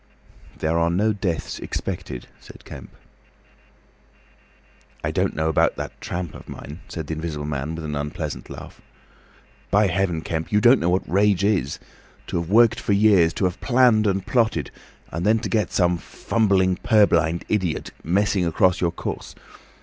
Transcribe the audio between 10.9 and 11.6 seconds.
rage